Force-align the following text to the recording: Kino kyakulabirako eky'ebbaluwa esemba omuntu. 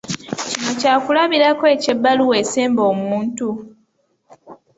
Kino 0.53 0.71
kyakulabirako 0.79 1.65
eky'ebbaluwa 1.73 2.35
esemba 2.43 2.81
omuntu. 2.93 3.49